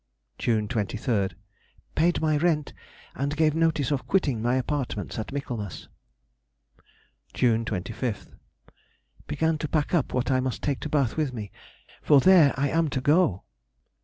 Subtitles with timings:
[0.39, 2.73] June 23rd.—Paid my rent,
[3.13, 5.89] and gave notice of quitting my apartments at Michaelmas.
[7.35, 11.51] June 25th.—Began to pack up what I must take to Bath with me,
[12.01, 13.43] for there I am to go!